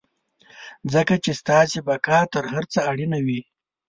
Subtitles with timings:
[0.93, 3.41] ځکه چې ستاسې بقا تر هر څه اړينه وي.